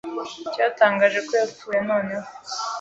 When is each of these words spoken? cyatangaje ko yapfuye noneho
cyatangaje 0.53 1.19
ko 1.27 1.31
yapfuye 1.39 1.79
noneho 1.89 2.27